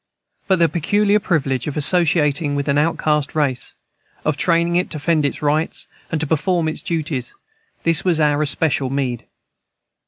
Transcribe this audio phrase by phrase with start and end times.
[0.47, 3.75] But the peculiar privilege of associating with an outcast race,
[4.25, 7.35] of training it to defend its rights and to perform its duties,
[7.83, 9.27] this was our especial meed.